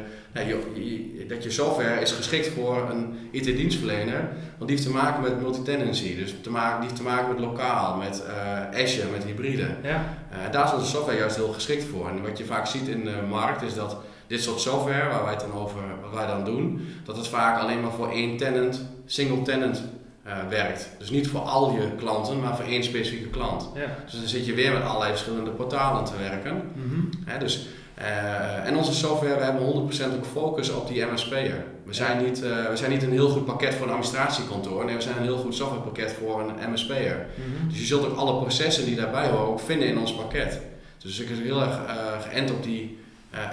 [0.44, 5.40] je, dat je software is geschikt voor een IT-dienstverlener, want die heeft te maken met
[5.40, 9.66] multitenancy, dus te maken, die heeft te maken met lokaal, met uh, Azure, met hybride.
[9.82, 10.04] Ja.
[10.32, 12.08] Uh, daar is onze software juist heel geschikt voor.
[12.08, 13.96] En wat je vaak ziet in de markt is dat
[14.26, 17.60] dit soort software, waar wij het dan over, wat wij dan doen, dat het vaak
[17.60, 19.82] alleen maar voor één tenant, single tenant
[20.26, 20.88] uh, werkt.
[20.98, 23.68] Dus niet voor al je klanten, maar voor één specifieke klant.
[23.74, 23.96] Ja.
[24.04, 26.54] Dus dan zit je weer met allerlei verschillende portalen te werken.
[26.54, 27.38] Mm -hmm.
[27.38, 27.66] dus
[27.98, 31.64] uh, en onze software, we hebben 100% ook focus op die MSP'er.
[31.84, 34.94] We, zijn niet, uh, we zijn niet een heel goed pakket voor een administratiekantoor, nee,
[34.94, 37.26] we zijn een heel goed softwarepakket voor een MSP'er.
[37.34, 40.60] Mm Dus je zult ook alle processen die daarbij horen ook vinden in ons pakket.
[40.98, 41.80] Dus ik ben heel erg
[42.28, 42.98] geënt op die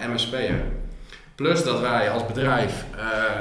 [0.09, 0.63] MSP'er.
[1.35, 2.85] Plus dat wij als bedrijf,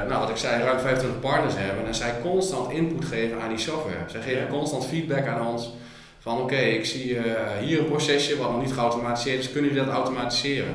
[0.09, 3.59] nou wat ik zei, ruim 25 partners hebben en zij constant input geven aan die
[3.59, 4.05] software.
[4.07, 5.71] Zij geven constant feedback aan ons
[6.19, 7.19] van oké, ik zie
[7.61, 10.75] hier een procesje wat nog niet geautomatiseerd is, kunnen jullie dat automatiseren?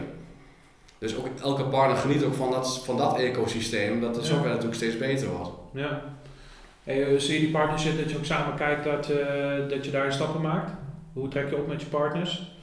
[0.97, 4.75] Dus ook elke partner geniet ook van dat, van dat ecosysteem, dat de software natuurlijk
[4.75, 5.49] steeds beter wordt.
[5.73, 6.01] Ja.
[6.84, 9.91] Hey, eh, zie je die partnership dat je ook samen kijkt dat, uh, dat je
[9.91, 10.71] daar stappen maakt?
[11.13, 12.57] Hoe trek je op met je partners?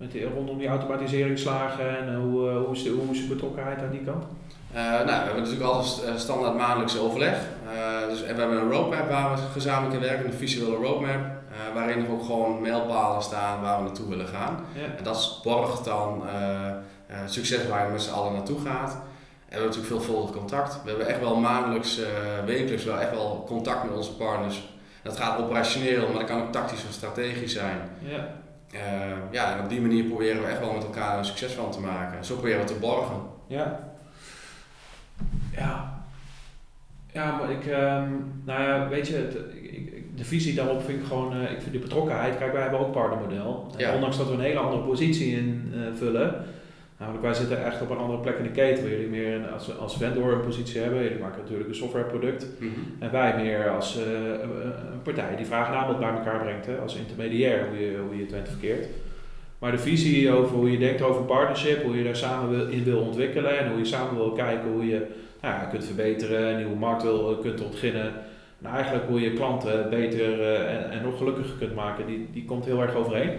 [0.00, 3.82] Met die, rondom die automatiseringsslagen en hoe, uh, hoe, is de, hoe is de betrokkenheid
[3.82, 4.24] aan die kant?
[4.72, 7.38] nou, we hebben natuurlijk altijd standaard maandelijkse overleg.
[8.08, 11.20] dus, en we hebben een roadmap waar we gezamenlijk in werken, een visuele roadmap,
[11.74, 14.64] waarin er ook gewoon mijlpalen staan waar we naartoe willen gaan.
[14.74, 14.96] Ja.
[14.96, 16.22] En dat borgt dan
[17.10, 18.92] uh, succes waar je met z'n allen naartoe gaat.
[18.92, 19.00] En
[19.48, 20.82] we hebben natuurlijk veelvuldig contact.
[20.82, 22.06] We hebben echt wel maandelijks, uh,
[22.44, 24.68] wekelijks wel echt wel contact met onze partners.
[25.02, 27.78] Dat gaat operationeel, maar dat kan ook tactisch of strategisch zijn.
[27.98, 28.28] Ja.
[28.74, 28.80] Uh,
[29.30, 31.80] ja, en op die manier proberen we echt wel met elkaar een succes van te
[31.80, 32.24] maken.
[32.24, 33.16] Zo proberen we te borgen.
[33.46, 33.90] Ja.
[35.56, 35.98] Ja.
[37.12, 41.36] Ja, maar ik, um, nou ja, weet je, ik, de visie daarop vind ik gewoon,
[41.36, 43.74] uh, ik vind de betrokkenheid, kijk wij hebben ook partnermodel.
[43.76, 43.94] Ja.
[43.94, 46.44] Ondanks dat we een hele andere positie invullen,
[47.00, 49.78] Namelijk, wij zitten echt op een andere plek in de keten, waar jullie meer als,
[49.78, 51.02] als vendor een positie hebben.
[51.02, 52.46] Jullie maken natuurlijk een softwareproduct.
[52.58, 54.02] Mm En wij meer als uh,
[54.92, 58.16] een partij die vraag en aanbod bij elkaar brengt, hè, als intermediair, hoe je, hoe
[58.16, 58.86] je het verkeerd.
[59.58, 63.00] Maar de visie over hoe je denkt over partnership, hoe je daar samen in wil
[63.00, 65.06] ontwikkelen en hoe je samen wil kijken hoe je
[65.40, 68.12] nou ja, kunt verbeteren, een nieuwe markt wil, kunt ontginnen.
[68.58, 72.44] Nou, eigenlijk hoe je klanten beter uh, en, en nog gelukkiger kunt maken, die, die
[72.44, 73.30] komt heel erg overeen.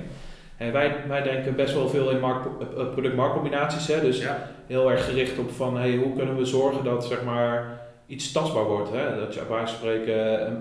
[0.61, 3.87] En wij, wij denken best wel veel in eh, eh, product-marktcombinaties.
[3.87, 4.01] Hè?
[4.01, 4.23] Dus
[4.67, 8.63] heel erg gericht op van hey, hoe kunnen we zorgen dat zeg maar, iets tastbaar
[8.63, 8.89] wordt.
[8.91, 9.19] Hè?
[9.19, 10.15] Dat je op basis van spreken,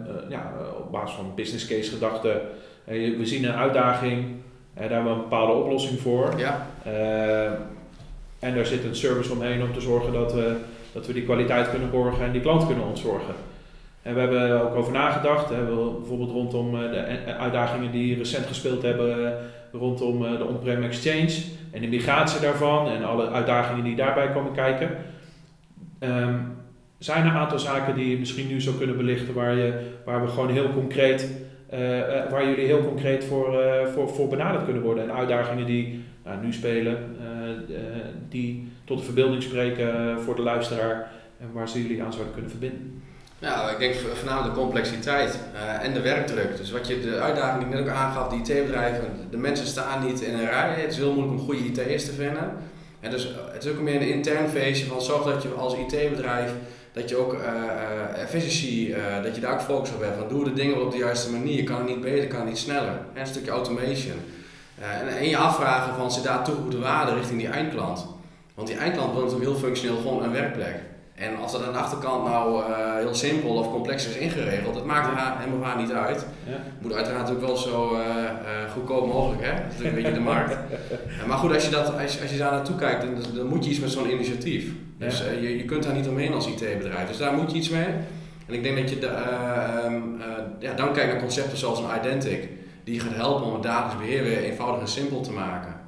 [0.07, 2.41] uh, ja, op basis van business case gedachten,
[2.85, 4.25] we zien een uitdaging,
[4.75, 6.33] daar hebben we een bepaalde oplossing voor.
[6.37, 6.67] Ja.
[8.39, 10.57] en daar zit een service omheen om te zorgen dat we,
[10.93, 13.35] dat we die kwaliteit kunnen borgen en die klant kunnen ontzorgen.
[14.03, 19.39] En we hebben ook over nagedacht, hè, bijvoorbeeld rondom de uitdagingen die recent gespeeld hebben
[19.73, 24.53] rondom eh, de on-prem exchange en de migratie daarvan en alle uitdagingen die daarbij komen
[24.53, 24.91] kijken.
[26.01, 26.59] Um,
[26.99, 30.23] zijn er een aantal zaken die je misschien nu zou kunnen belichten waar, je, waar
[30.23, 31.49] we gewoon heel concreet
[32.31, 33.59] waar jullie heel concreet voor,
[33.95, 35.05] voor, voor benaderd kunnen worden.
[35.05, 37.17] En uitdagingen die nou, nu spelen,
[38.29, 42.51] die tot de verbeelding spreken voor de luisteraar en waar ze jullie aan zouden kunnen
[42.51, 43.03] verbinden.
[43.41, 46.57] Nou, ik denk voornamelijk de complexiteit uh, en de werkdruk.
[46.57, 50.07] Dus wat je, de uitdaging die ik net ook aangaf, die IT-bedrijven, de mensen staan
[50.07, 50.75] niet in een rij.
[50.81, 52.57] Het is heel moeilijk om goede IT'ers te vinden.
[53.01, 56.53] En dus het is ook meer een intern feestje van zorg dat je als IT-bedrijf
[56.93, 60.17] dat je ook uh, efficiëntie, dat je daar ook focus op hebt.
[60.17, 61.65] Van doe de dingen op de juiste manier.
[61.65, 63.01] Kan het niet beter, kan het niet sneller.
[63.15, 64.17] En een stukje automation.
[65.19, 68.07] en, je afvragen van zit daar toegevoegde waarde richting die eindklant.
[68.55, 70.90] Want die eindklant wil natuurlijk heel functioneel gewoon een werkplek.
[71.21, 74.85] En als dat aan de achterkant nou uh, heel simpel of complex is ingeregeld, dat
[74.85, 76.27] maakt er helemaal waar niet uit.
[76.47, 76.57] Ja.
[76.79, 79.53] Moet uiteraard ook wel zo uh, uh, goedkoop mogelijk, hè?
[79.53, 80.57] Dat is natuurlijk een beetje de markt.
[81.29, 83.71] maar goed, als je, dat, als, als je daar naartoe kijkt, dan, dan moet je
[83.71, 84.73] iets met zo'n initiatief.
[84.99, 87.09] Dus je, je kunt daar niet omheen als IT-bedrijf.
[87.09, 87.87] Dus daar moet je iets mee.
[88.47, 89.95] En ik denk dat je de, ehm,
[90.59, 92.49] ja, dan kijkt naar concepten zoals een Identic,
[92.85, 95.80] die je gaat helpen om het dagelijks beheer weer eenvoudig en simpel te maken.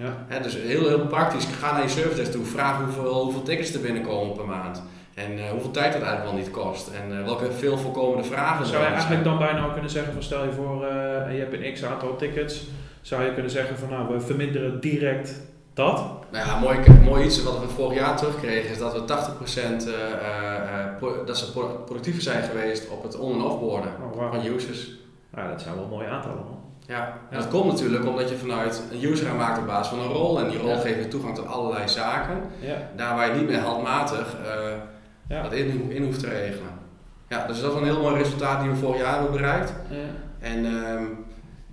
[0.00, 0.38] Ja.
[0.38, 4.36] dus heel, heel praktisch, ga naar je service toe, vraag hoeveel, hoeveel tickets er binnenkomen
[4.36, 4.82] per maand.
[5.14, 6.88] En uh, hoeveel tijd dat eigenlijk wel niet kost.
[6.88, 10.44] En uh, welke veel voorkomende vragen Zou je eigenlijk dan bijna kunnen zeggen van stel
[10.44, 12.66] je voor, uh, je hebt een x aantal tickets.
[13.00, 15.40] Zou je kunnen zeggen van nou, we verminderen direct
[15.74, 16.04] dat?
[16.30, 19.06] Nou ja, mooi, mooi iets wat we vorig jaar terugkregen is dat we 80%
[21.26, 21.52] dat ze
[21.86, 24.90] productiever zijn geweest op het on- en offboarden oh, van users.
[25.30, 26.69] Nou, dat zijn wel mooie aantallen man.
[26.90, 30.40] Ja, dat komt natuurlijk omdat je vanuit een user aanmaakt op basis van een rol.
[30.40, 32.40] En die rol geeft je toegang tot allerlei zaken.
[32.60, 32.76] Ja.
[32.96, 34.36] Daar waar je niet meer handmatig
[35.28, 36.70] uh, dat in, in, hoeft te regelen.
[37.28, 39.72] Ja, dus dat is een heel mooi resultaat die we vorig jaar hebben bereikt.
[40.38, 41.24] En um,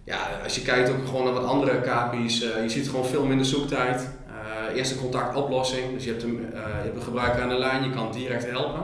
[0.04, 3.26] ja, als je kijkt ook gewoon naar wat andere KPI's, uh, je ziet gewoon veel
[3.26, 4.10] minder zoektijd.
[4.28, 7.90] Uh, eerste contactoplossing, dus je hebt, een, je hebt een gebruiker aan de lijn, je
[7.90, 8.82] kan direct helpen.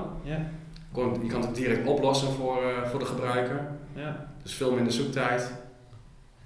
[1.21, 2.57] Je kan het direct oplossen voor,
[2.89, 3.67] voor de gebruiker.
[4.43, 5.62] Dus veel minder zoektijd.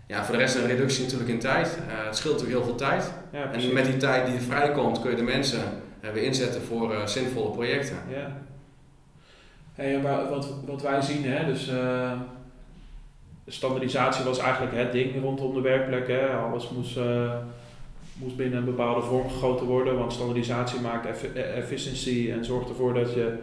[0.08, 1.67] Ja, voor de rest een reductie natuurlijk in tijd.
[1.67, 3.13] Uh, het scheelt natuurlijk heel veel tijd.
[3.32, 5.60] Ja, en met die tijd die er vrijkomt kun je de mensen
[6.02, 7.98] uh, weer inzetten voor uh, zinvolle projecten.
[8.10, 8.41] Ja.
[9.74, 11.72] Hey, wat, wat wij zien, hè, dus
[13.48, 16.08] standaardisatie was eigenlijk het ding rondom de werkplek.
[16.08, 16.28] Hè.
[16.28, 17.00] Alles moest,
[18.13, 22.93] moest binnen een bepaalde vorm gegoten worden, want standaardisatie maakt eff efficiëntie en zorgt ervoor
[22.93, 23.38] dat je,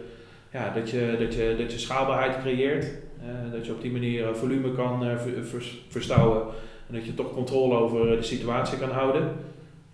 [0.51, 2.85] ja, dat je, dat je, dat je schaalbaarheid creëert.
[3.25, 5.15] Eh, dat je op die manier eh, volume kan eh,
[5.87, 6.41] verstouwen
[6.87, 9.31] en dat je toch controle over de situatie kan houden.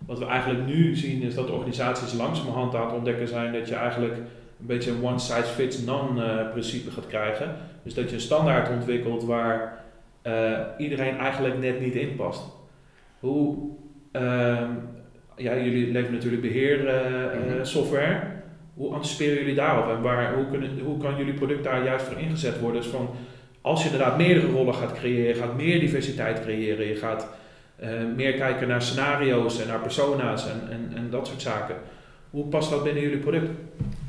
[0.06, 3.74] Wat we eigenlijk nu zien is dat organisaties langzamerhand aan het ontdekken zijn dat je
[3.74, 7.56] eigenlijk een beetje een one size fits none principe gaat krijgen.
[7.82, 9.84] Dus dat je een standaard ontwikkelt waar
[10.78, 12.42] iedereen eigenlijk net niet in past.
[13.20, 13.56] Hoe,
[14.12, 14.68] uh,
[15.36, 18.14] ja, jullie leveren natuurlijk beheersoftware.
[18.14, 18.26] Mhm.
[18.74, 22.18] Hoe anticiperen jullie daarop en waar, hoe, kunnen, hoe kan jullie product daar juist voor
[22.18, 22.82] ingezet worden?
[22.82, 23.10] Dus van,
[23.60, 27.26] als je inderdaad meerdere rollen gaat creëren, je gaat meer diversiteit creëren, je gaat
[27.82, 31.76] uh, meer kijken naar scenario's en naar persona's en, en, en dat soort zaken.
[32.30, 33.50] Hoe past dat binnen jullie product?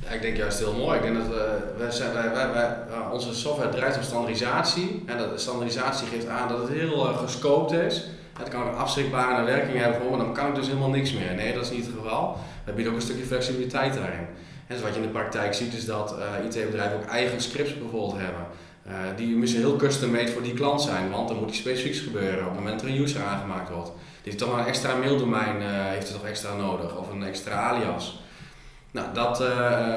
[0.03, 0.97] Ja, ik denk juist heel mooi.
[0.97, 2.75] Ik denk dat we, wij zijn, wij, wij,
[3.11, 5.03] onze software drijft op standaardisatie.
[5.05, 8.09] En dat standaardisatie geeft aan dat het heel uh, gescoopt is.
[8.37, 11.33] Het kan een afschrikbare werking hebben voor, dan kan ik dus helemaal niks meer.
[11.35, 12.37] Nee, dat is niet het geval.
[12.65, 14.27] We bieden ook een stukje flexibiliteit daarin.
[14.73, 18.21] Dus wat je in de praktijk ziet is dat uh, IT-bedrijven ook eigen scripts bijvoorbeeld
[18.21, 18.45] hebben.
[18.87, 22.39] Uh, die misschien heel custom-made voor die klant zijn, want dan moet iets specifieks gebeuren
[22.39, 23.87] op het moment dat er een user aangemaakt wordt.
[23.87, 27.55] Die heeft toch een extra maildomein uh, heeft het toch extra nodig, of een extra
[27.55, 28.21] alias.
[28.91, 29.37] Nou, dat,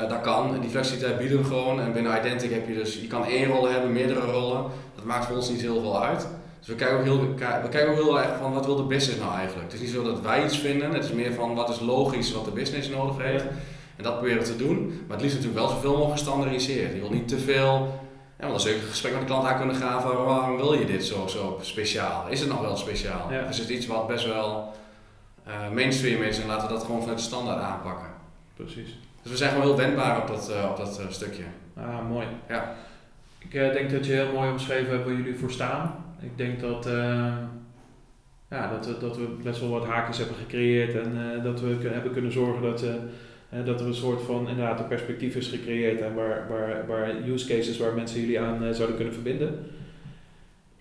[0.08, 0.60] dat kan.
[0.60, 1.80] Die flexibiliteit bieden we gewoon.
[1.80, 4.64] En binnen Identic heb je dus, je kan één rol hebben, meerdere rollen.
[4.94, 6.26] Dat maakt voor ons niet heel veel uit.
[6.58, 7.20] Dus we kijken ook heel,
[7.62, 9.72] we kijken ook heel erg van wat wil de business nou eigenlijk.
[9.72, 12.32] Het is niet zo dat wij iets vinden, het is meer van wat is logisch
[12.32, 13.44] wat de business nodig heeft.
[13.96, 16.94] En dat proberen we te doen, maar het liefst natuurlijk wel zoveel mogelijk gestandardiseerd.
[16.94, 18.00] Je wil niet te veel,
[18.38, 20.56] ja, want dan zul je een gesprek met de klant aan kunnen gaan van waarom
[20.56, 22.28] wil je dit zo, zo speciaal?
[22.28, 23.32] Is het nog wel speciaal?
[23.32, 23.40] Ja.
[23.40, 24.74] is het iets wat best wel
[25.48, 28.08] uh, mainstream is en laten we dat gewoon vanuit de standaard aanpakken.
[28.54, 28.98] Precies.
[29.22, 31.42] Dus we zijn gewoon heel wendbaar op dat, uh, op dat uh, stukje.
[31.76, 32.26] Ah, mooi.
[32.48, 32.74] Ja.
[33.38, 36.04] Ik denk dat je heel mooi omschreven hebt waar jullie voor staan.
[36.20, 36.84] Ik denk dat,
[38.48, 42.12] ja, dat, we, dat we best wel wat haakjes hebben gecreëerd en dat we hebben
[42.12, 42.84] kunnen zorgen dat
[43.48, 47.46] dat er een soort van inderdaad een perspectief is gecreëerd en waar, waar, waar use
[47.46, 49.66] cases waar mensen jullie aan uh, zouden kunnen verbinden.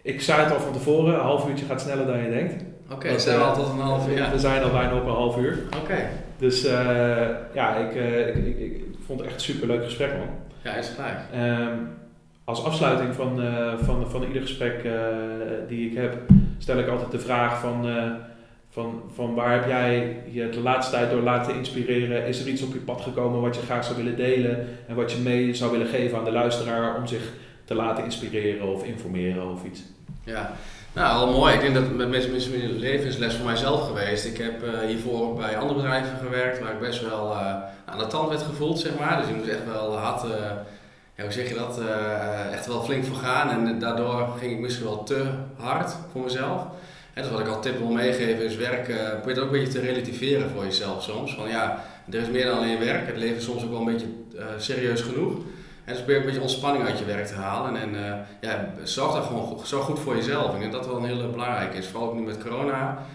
[0.01, 2.63] Ik zei het al van tevoren, een half uurtje gaat sneller dan je denkt.
[2.86, 4.30] Oké, okay, zijn we al tot een half uur?
[4.32, 5.60] We zijn al bijna op een half uur.
[5.82, 6.10] Oké.
[6.38, 6.71] Dus uh,
[7.54, 7.95] ja, ik,
[8.36, 10.30] ik, ik, ik, vond het echt een superleuk gesprek man.
[10.63, 11.19] Ja, is gelijk.
[11.36, 11.88] Um,
[12.43, 13.41] als afsluiting van,
[13.84, 14.88] van, van ieder gesprek
[15.67, 16.17] die ik heb,
[16.58, 17.86] stel ik altijd de vraag van
[18.76, 22.28] van, van waar heb jij je de laatste tijd door laten inspireren?
[22.28, 25.12] Is er iets op je pad gekomen wat je graag zou willen delen en wat
[25.12, 27.32] je mee zou willen geven aan de luisteraar om zich
[27.66, 29.82] te laten inspireren of informeren of iets?
[30.24, 30.52] Ja,
[30.94, 31.54] nou, wel mooi.
[31.54, 34.26] Ik denk dat met mensen met een levensles voor mijzelf geweest.
[34.26, 38.08] Ik heb uh, hiervoor bij andere bedrijven gewerkt waar ik best wel uh, aan de
[38.08, 39.18] tand werd gevoeld, zeg maar.
[39.18, 40.32] Dus ik moest echt wel hard, uh,
[41.16, 41.80] ja, hoe zeg je dat,
[42.52, 43.50] echt wel flink voor gaan.
[43.50, 45.26] En daardoor ging ik misschien wel te
[45.58, 46.62] hard voor mezelf.
[47.15, 49.80] En dus wat ik al tip wil meegeven is werk, probeer het ook een beetje
[49.80, 51.36] te relativeren voor jezelf soms.
[51.36, 53.08] Van ja, er is meer dan alleen werk.
[53.08, 54.08] Het leven is soms ook wel een beetje
[54.58, 55.34] serieus genoeg.
[55.86, 57.82] En dus probeer een beetje ontspanning uit je werk te halen.
[57.82, 60.54] En uh, ja, zorg daar gewoon zorg goed voor jezelf.
[60.54, 61.88] Ik denk dat dat wel een hele belangrijke is.
[61.88, 63.06] Vooral ook nu met corona.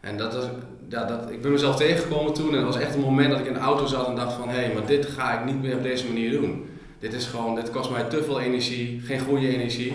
[0.00, 0.44] En dat is,
[0.88, 2.48] ja, dat, ik ben mezelf tegengekomen toen.
[2.48, 4.48] En het was echt een moment dat ik in de auto zat en dacht van...
[4.48, 6.68] Hé, hey, maar dit ga ik niet meer op deze manier doen.
[6.98, 9.00] Dit is gewoon, dit kost mij te veel energie.
[9.04, 9.94] Geen goede energie.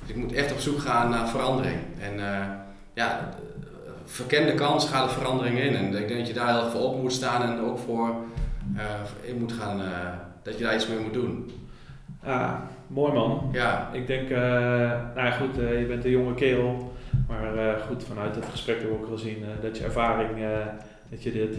[0.00, 1.78] Dus ik moet echt op zoek gaan naar verandering.
[2.00, 2.20] En
[2.94, 3.28] ja,
[4.04, 5.76] verken de kans, ga de verandering in.
[5.76, 7.42] En ik denk dat je daar heel erg voor op moet staan.
[7.42, 8.14] En ook voor
[8.76, 9.82] uh, in moet gaan...
[10.42, 11.50] dat je daar iets mee moet doen.
[12.24, 13.50] Ja, mooi man.
[13.52, 13.90] Ja.
[13.92, 14.38] Ik denk, uh,
[15.14, 16.92] nou ja, goed, je bent een jonge kerel.
[17.28, 20.30] Maar goed, vanuit het gesprek hebben we ook gezien dat je ervaring,
[21.10, 21.54] dat je dit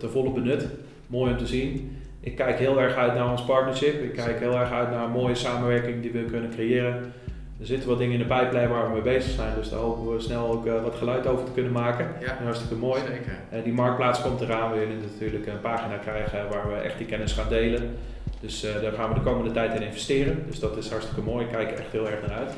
[0.00, 0.66] te volle benut.
[1.06, 1.98] Mooi om te zien.
[2.20, 4.02] Ik kijk heel erg uit naar ons partnership.
[4.02, 7.12] Ik kijk heel erg uit naar een mooie samenwerking die we kunnen creëren.
[7.60, 10.14] Er zitten wat dingen in de pijplijn waar we mee bezig zijn, dus daar hopen
[10.14, 12.08] we snel ook wat geluid over te kunnen maken.
[12.20, 13.00] Ja, hartstikke mooi.
[13.00, 13.62] Zeker.
[13.64, 14.72] die marktplaats komt eraan.
[14.72, 17.96] We willen natuurlijk een pagina krijgen waar we echt die kennis gaan delen.
[18.40, 20.44] Dus uh, daar gaan we de komende tijd in investeren.
[20.46, 21.44] Dus dat is hartstikke mooi.
[21.44, 22.52] Ik kijk echt heel erg naar uit.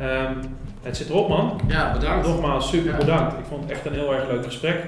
[0.00, 1.60] Um, het zit erop, man.
[1.68, 2.26] Ja, bedankt.
[2.26, 3.38] Nogmaals, super bedankt.
[3.38, 4.84] Ik vond het echt een heel erg leuk gesprek.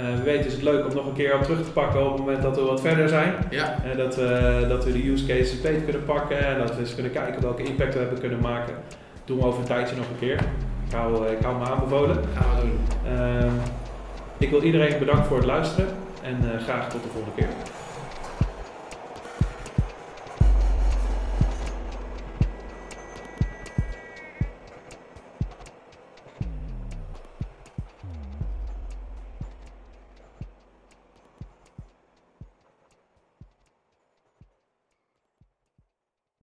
[0.00, 2.12] Uh, we weten is het leuk om nog een keer op terug te pakken op
[2.12, 3.34] het moment dat we wat verder zijn.
[3.50, 3.76] Ja.
[3.84, 6.94] En dat, we, dat we de use cases beter kunnen pakken en dat we eens
[6.94, 8.74] kunnen kijken welke impact we hebben kunnen maken.
[9.24, 10.38] Doen we over een tijdje nog een keer.
[10.86, 12.16] Ik hou, eh, ik hou me aanbevolen.
[12.34, 12.78] Gaan we doen.
[13.12, 13.52] Uh,
[14.38, 15.88] ik wil iedereen bedanken voor het luisteren
[16.22, 17.48] en uh, graag tot de volgende keer.